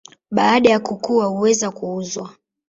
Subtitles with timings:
[0.31, 2.29] Baada ya kukua huweza kuuzwa.